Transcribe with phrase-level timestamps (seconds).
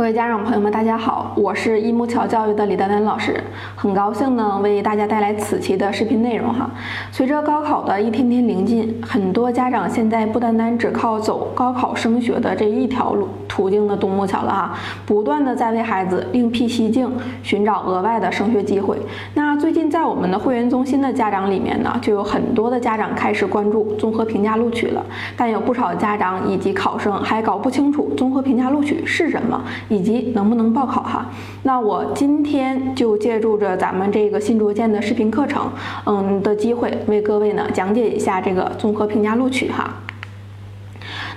[0.00, 3.38] 各位家长朋友们，大家好，我是一木桥教育的李丹丹老师，
[3.76, 6.70] 很高兴呢为大家带来此期的视频内容哈。
[7.12, 14.72] 随着高考的一天天临近，很多家长现在不单单只靠走高考升学的这一条路途径的独木桥了哈，
[15.04, 17.12] 不断的在为孩子另辟蹊径，
[17.42, 18.96] 寻找额外的升学机会。
[19.34, 25.04] 那最近在我们的会员中心的家长里面呢，就有很多的家长开始关注综合评价录取了，
[25.36, 29.62] 但有不少家长以及考生还搞不清楚综合评价录取是什么。
[29.90, 31.26] 以及能不能报考哈？
[31.64, 35.68] 那我今天就借助着咱们这个新卓见的视频课程，
[36.06, 39.90] 嗯的机会，为各位呢讲解一下这个综合评价录取哈。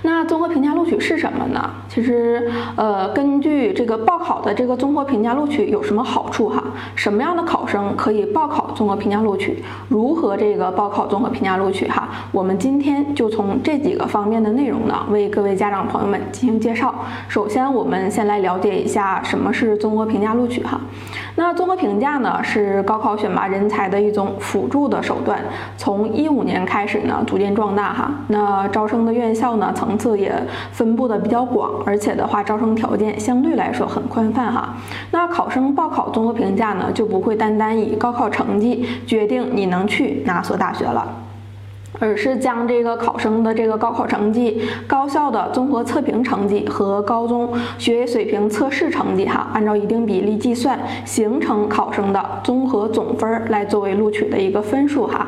[0.05, 1.69] 那综合评价录取是什么呢？
[1.89, 6.62] 其实，呃，根据这个报考的这个综合评价录取有什么好处哈？
[6.95, 9.63] 什么样的考生可以报考综合评价录取？
[9.89, 12.09] 如何这个报考综合评价录取哈？
[12.31, 16.93] 我们今天就从这几个方面的内容呢，为各位家长朋友们进行介绍。
[17.27, 20.79] 首先，我们先来了解一下什么是综合评价录取哈。
[21.35, 25.39] 那综合评价呢，是高考选拔人才的一种辅助的手段，
[25.75, 28.11] 从一五年开始呢，逐渐壮大哈。
[28.27, 30.31] 那招生的院校呢，层次也
[30.71, 34.75] 分布的比较广，而且的话招生条件相对来说很宽泛哈。
[35.09, 41.05] 那考生报考综合评价呢，就不会单单以高考成绩决定你能去哪所大学了，
[41.99, 55.27] 而是将这个考生的这个高考成绩、高校的综合测评成绩和高中学业水平测试成绩哈，按照一定比例计算，形成考生的综合总分来作为录取的一个分数哈。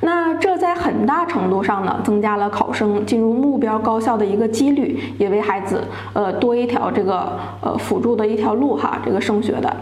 [0.00, 9.74] 那这在很大程度上呢，增加了考生进入目标高校的一个几率，也为孩子呃多一条这个呃辅助的一条路哈，这个升学的。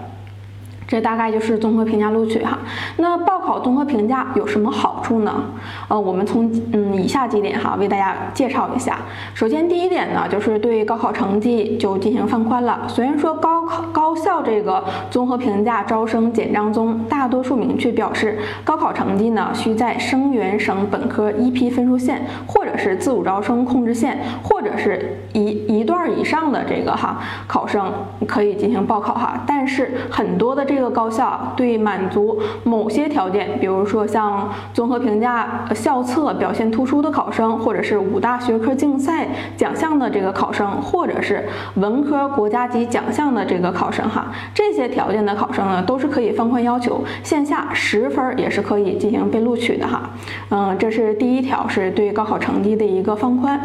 [0.93, 2.59] 这大概就是综合评价录取哈。
[2.99, 5.43] 那报考综合评价有什么好处呢？
[5.89, 8.99] 呃，我们从嗯以下几点哈为大家介绍一下。
[9.35, 12.81] 首先第一点呢，就是对高考成绩就进行放宽了。
[12.89, 27.93] 虽然说高考高校这个综合评价招生简章中大多数明确表示，高考成绩呢需在生源省本科一批分数线，或者是自主招生控制线，或者是一一段以上的这个哈考生
[28.27, 29.43] 可以进行报考哈。
[29.47, 39.27] 但是很多的这个高校对满足某些条件，比如说像综合评价校测表现突出的考生，或者是五大学科竞赛
[39.57, 50.11] 奖项的这个考生，或者是文科国家级奖项的这个考生，哈，这些条件的考生呢，都是可以放宽要求，线下十分也是可以进行被录取的，哈，
[50.51, 53.61] 嗯，这是第一条，是对高考成绩的一个放宽。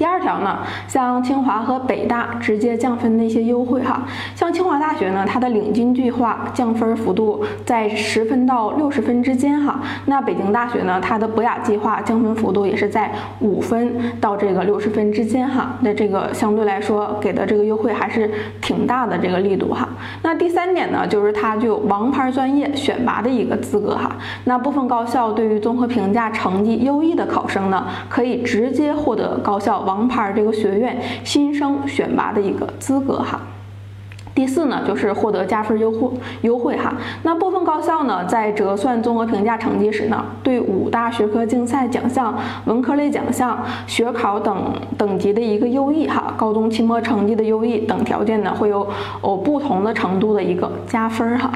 [0.00, 4.02] 第二条呢，像清华和北大直接降分的一些优惠哈，
[4.34, 9.78] 像清华大学呢，它的领军计划降分幅度在十分到六十分之间哈。
[10.06, 15.76] 那北京大学呢，它的博雅计划降分幅度也是在五分到这个六十分之间哈。
[15.80, 18.30] 那这个相对来说给的这个优惠还是
[18.62, 19.86] 挺大的这个力度哈。
[20.22, 24.10] 那第三点呢，就是它就王牌专业选拔的一个资格哈。
[24.44, 29.84] 那部分高校对于综合评价成绩优异的考生呢，可以直接获得高校。
[29.90, 33.40] 王牌这个学院新生选拔的一个资格哈。
[34.32, 36.08] 第四呢，就是获得加分优惠
[36.42, 36.94] 优惠哈。
[37.24, 42.32] 那部分高校呢，在折算综合评价成绩时呢，对五大学科竞赛奖项、
[42.66, 43.58] 文科类奖项、
[43.88, 48.88] 学考等等级的一个优异哈，高中期末成绩的优异等条件呢，会有
[49.20, 51.50] 哦不同的程度的一个加分哈。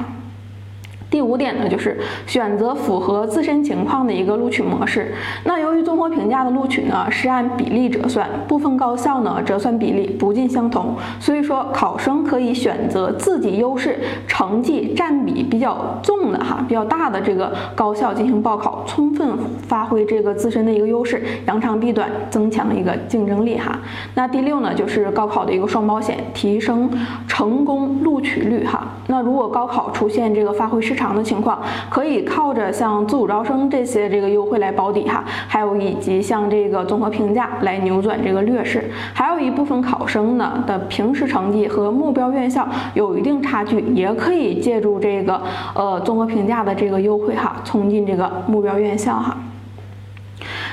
[1.09, 5.13] 第五点呢，就是选择符合自身情况的一个录取模式。
[5.43, 23.79] 那由于综合评价的录取呢是按比例折算，部分高校呢折算比例不尽相同，所以说考生可以选择自己优势成绩占比比较重的哈、比较大的这个高校进行报考，充分发挥这个自身的一个优势，扬长避短，增强一个竞争力哈。
[24.15, 26.89] 那第六呢，就是高考的一个双保险，提升
[27.27, 28.87] 成功录取率哈。
[29.07, 45.41] 那如果高考出现这个发挥失常，的情况可以靠着像自主招生这些这个优惠来保底哈，还有以及像这个综合评价来扭转这个劣势，还有一部分考生呢的平时成绩和目标院校有一定差距，也可以借助这个
[45.75, 49.37] 呃综合评价的这个优惠哈，冲进这个目标院校哈。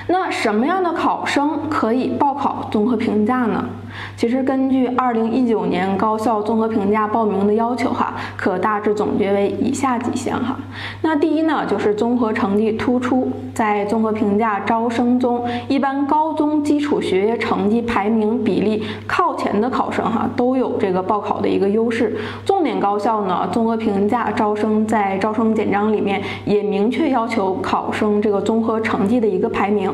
[0.08, 3.64] 那什么样的考生可以报考综合评价呢？
[4.16, 10.56] 其实根据二零一九年高校综合评价报名的要求哈，可大致总结为以下几项哈。
[11.02, 22.16] 那第一呢，就是综合成绩突出，在综合评价招生中，一般高中基础学业成绩排名比例靠前的考生哈，都有这个报考的一个优势。
[22.44, 29.92] 重点高校呢，综合评价招生在招生简章里面也明确要求考生这个综合成绩的一个排名，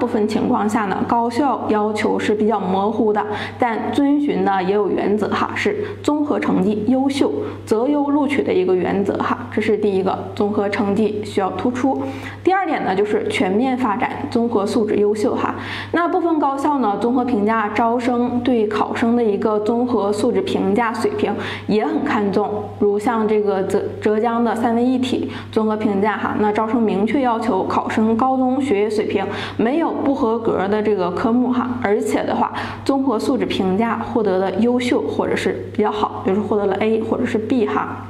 [0.00, 3.22] 部分情况下呢，高校要求是比较模糊的，
[3.58, 7.30] 但遵循呢也有原则哈，是综合成绩优秀
[7.66, 12.00] 择优录取的一个原则哈，这是第一个，综合成绩需要突出。
[12.42, 15.54] 第二点呢，就是全面发展综合素质优秀哈。
[15.92, 21.30] 那部分高校呢，综合评价招生对考生的一个综合素质评价水平
[21.66, 29.26] 也很看重，如像这个浙浙江的三位一体综合评价哈，那招生明确要求考生高中学业水平
[29.58, 32.52] 没有不合格的这个科目哈，而且的话，
[32.84, 38.06] 综合素质评价获得的优秀或者是比较好，就是获得了 A 或者是 B 哈。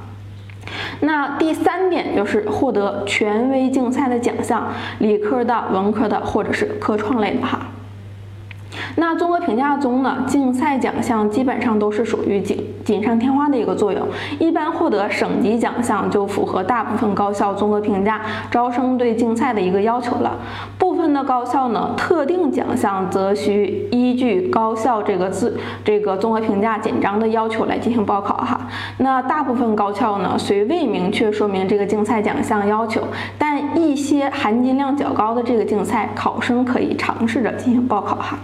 [1.00, 4.68] 那第三点就是获得权威竞赛的奖项，
[4.98, 7.58] 理科的、文科的或者是科创类的哈。
[8.96, 14.06] 那综合评价中呢，竞赛奖项基本上都是属于锦锦上添花的一个作用，
[14.38, 18.20] 一般获得省级奖项就符合大部分高校综合评价
[18.50, 20.36] 招生对竞赛的一个要求了。
[20.78, 28.60] 部分的高校呢，特定奖项则需依据高校这个自这个综合评价简章的要求来进行报考哈。
[28.98, 33.02] 那大部分高校呢，虽未明确说明这个竞赛奖项要求，
[33.38, 38.38] 但一些含金量较高的这个竞赛，考生可以尝试着进行报考哈。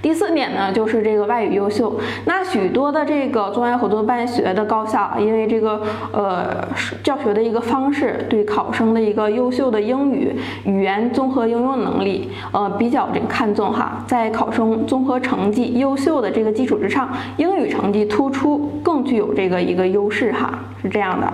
[0.00, 1.98] 第四点呢，就是这个外语优秀。
[2.24, 5.82] 那许多的这个中外合作办学的高校，因为这个
[6.12, 6.66] 呃
[7.02, 14.04] 教学的一个方式，对考生的一个优秀的英语语言综合应用能力，呃比较这个看重哈。
[14.06, 21.32] 在考生综合成绩优秀的这个基础之上，英语成绩突出更具有这个一个优势哈，是这样的。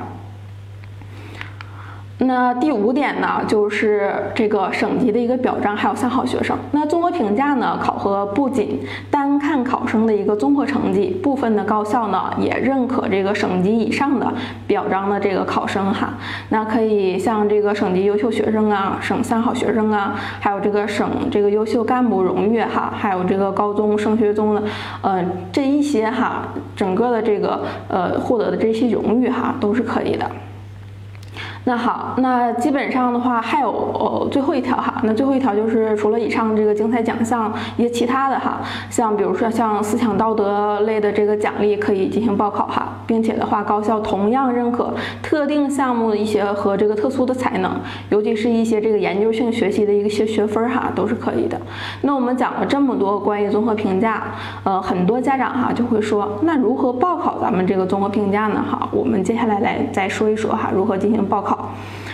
[2.26, 6.56] 那第五点呢，就是这个省级的一个表彰，还有三好学生。
[6.72, 8.80] 那综合评价呢，考核不仅
[9.10, 14.32] 单看考生的一个综合成绩，部分的高校呢也认可这个省级以上的
[14.66, 16.14] 表彰的这个考生哈。
[16.48, 24.62] 那可以像这个省级优秀学生啊、省三好学生啊，还有这个省这个优秀干部荣誉哈，还有这个高中升学中的
[25.02, 25.22] 呃
[25.52, 30.30] 这一些哈，整个的这个呃获得的这些荣誉哈，都是可以的。
[31.66, 47.72] 那好，那基本上的话还有呃最后一条哈，那最后一条就是除了以上这个竞赛奖项，一些其他的哈，像比如说像思想道德类的这个奖励可以进行报考哈，并且的话高校同样认可特定项目的一些和这个特殊的才能，
[48.10, 51.58] 尤其是一些这个研究性学习的一些学分哈都是可以的。
[52.02, 54.24] 那我们讲了这么多关于综合评价，
[54.64, 58.62] 呃很多家长哈就会说，那如何报考咱们这个综合评价呢？
[58.70, 61.53] 哈，我们接下来来再说一说哈，如何进行报考。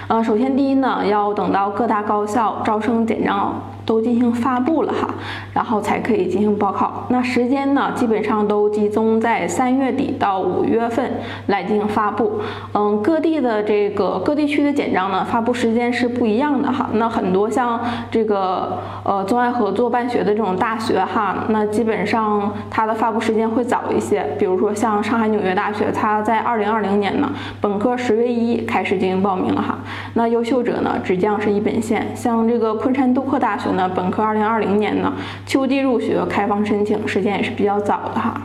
[0.09, 3.55] 呃，首先第一呢，要等到各大高校招生简章。
[3.91, 5.13] 都进行发布了哈，
[5.53, 7.07] 然后才可以进行报考。
[7.09, 11.11] 那时间呢，基本上都集中在三月底到五月份
[11.49, 12.39] 来进行发布。
[12.73, 16.89] 嗯，各地的这个各地区的简章呢，发布时间是不一样的哈。
[16.93, 17.81] 那很多像
[18.13, 24.25] 这个呃中外合作办学的这种大学哈，那基本上它的发布时间会早一些。
[24.39, 27.29] 比如说像上海纽约大学，它在二零二零年呢，
[27.61, 29.77] 本科十月一开始进行报名了哈。
[30.15, 32.07] 那优秀者呢，只降是一本线。
[32.15, 33.80] 像这个昆山杜克大学呢。
[33.81, 35.11] 那本科二零二零年呢，
[35.47, 38.43] 秋季入学开放申请，时间也是比较早的哈。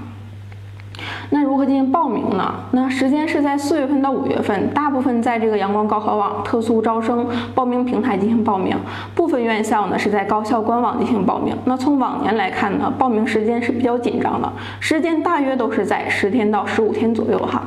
[1.32, 2.54] 那如何进行报名呢？
[2.72, 8.78] 那时间是在四月份到五月份，大部分在这个阳光高考网特殊招生报名平台进行报名，
[9.14, 11.54] 部分院校呢是在高校官网进行报名。
[11.66, 14.50] 那从往年来看呢，报名时间是比较紧张的，
[14.80, 17.62] 时间大约都是在十天到十五天左右哈。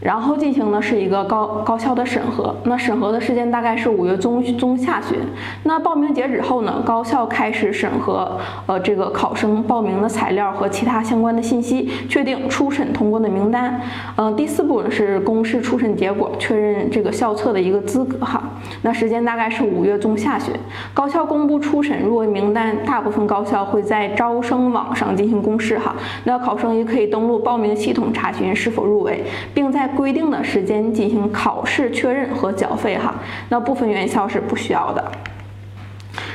[0.00, 5.18] 然后进行的是一个高高校的审核，那审核的时间大概是五月中中下旬。
[5.64, 13.80] 那报名截止后呢，高校开始审核，呃，这个考生报名的材料和其他相关的信息，确定初审通过的名单。
[14.16, 18.42] 嗯，第四步是公示初审结果，确认这个校测的一个资格哈。
[18.82, 20.54] 那时间大概是五月中下旬，
[20.94, 25.94] 高校公布初审入围名单，大部分高校会在招生网上进行公示哈。
[26.24, 33.14] 那考生也可以登录报名系统查询是否入围，并在规定的时间进行考试确认和缴费哈，
[33.48, 35.04] 那部分院校是不需要的。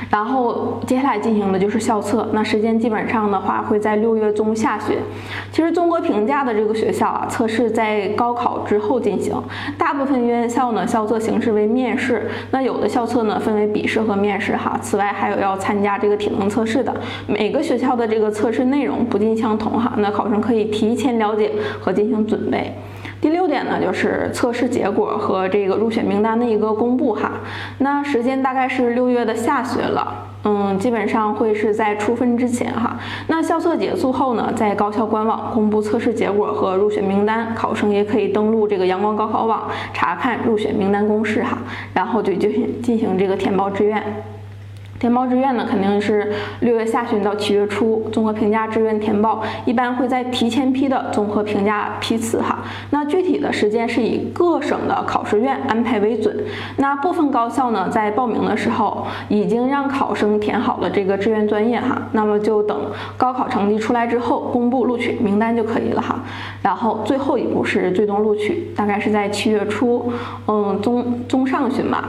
[0.08, 4.96] 然后接下来进行的就是校测，那时间基本上的话会在六月中下旬。
[5.50, 9.34] 其实综合评价的这个学校啊，测试在高考之后进行，
[9.76, 14.78] 大部分院校呢校测形式为面试，那有的校测呢分为笔试和面试哈。
[14.80, 16.94] 此外还有要参加这个体能测试的，
[17.26, 22.72] 每个学校的这个测试内容不尽相同哈，那考生可以提前了解和进行准备。
[23.20, 27.32] 第六点呢，就是测试结果和这个入选名单的一个公布哈。
[27.78, 32.96] 那时间大概是六月的下旬了，嗯，基本上会是在出分之前哈。
[33.26, 41.58] 那校测结束后呢，在高校官网公布测试结果和入选名单，考生也可以登录这个阳光高考网查看入选名单公示哈，
[41.94, 42.50] 然后就就
[42.82, 44.02] 进行这个填报志愿。
[44.98, 48.08] 填报志愿呢，肯定是六月下旬到七月初。
[48.10, 52.58] 综合评价志愿填报一般会在提前批的综合评价批次哈。
[52.90, 56.36] 那具体的时间是以各省的考试院安排为准。
[56.78, 62.02] 那部分高校呢，在报名的时候已经让考生填好了这个志愿专业哈。
[62.12, 62.78] 那么就等
[63.16, 66.18] 高考成绩出来之后公布录取名单就可以了哈。
[66.62, 70.10] 然后最后一步是最终录取，大概是在七月初，
[70.46, 72.08] 嗯，中中上旬吧。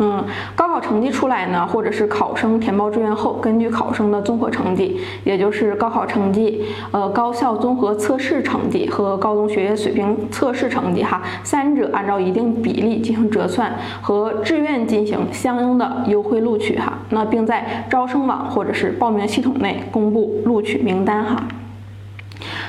[0.00, 0.24] 嗯，
[0.54, 6.62] 高考成绩出来呢，或者是考生填报志愿后，根据考生的综合成绩，也就是高考成绩、
[6.92, 16.98] 呃高校综合测试成绩和高中学业水平测试成绩哈，三者按照一定比例进行折算，和志愿进行相应的优惠录取哈。
[17.10, 21.42] 那并在招生网或者是报名系统内公布录取名单哈。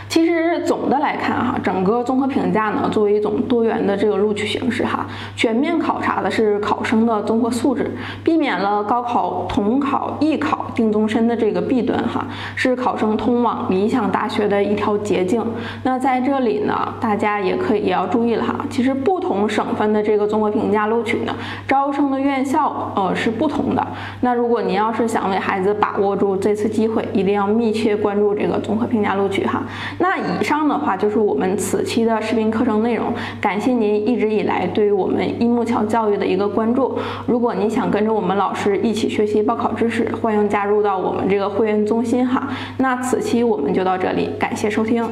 [0.10, 7.92] 其实总的来看哈，整个综合评价呢，作为一种多元的这个录取形式哈，全面考察的是考生的综合素质，
[8.24, 12.26] 避免了高考统考、艺考定终身的这个弊端哈，
[12.56, 15.46] 是考生通往理想大学的一条捷径。
[15.84, 21.36] 那在这里呢，大家也可以也要注意了哈，其实不同省份的这个综合评价录取呢，
[21.68, 23.88] 招生的院校呃是不同的。
[24.22, 29.62] 那如果您要是想为孩子把握住这次机会，一定要密切关注这个综合评价录取哈。
[30.00, 36.98] 那以上的话就是我们此期的视频课程内容，感谢您一直以来对于我们一木桥教育的一个关注。
[37.28, 42.48] 如果您想跟着我们老师一起学习报考知识，欢迎加入到我们这个会员中心哈。
[42.78, 45.06] 那此期我们就到这里，感谢收听。